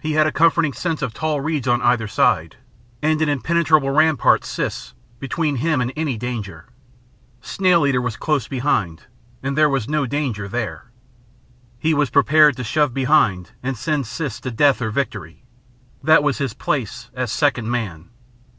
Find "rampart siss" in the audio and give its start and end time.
3.90-4.94